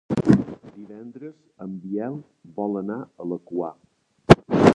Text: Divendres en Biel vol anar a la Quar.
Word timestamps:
Divendres 0.77 1.35
en 1.67 1.75
Biel 1.83 2.17
vol 2.57 2.81
anar 2.83 2.99
a 3.25 3.31
la 3.35 3.39
Quar. 3.53 3.75